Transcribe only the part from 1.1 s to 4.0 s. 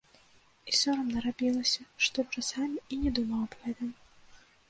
рабілася, што часамі і не думаў аб гэтым.